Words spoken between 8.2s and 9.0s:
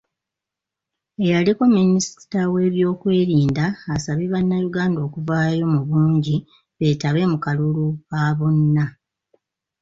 bonna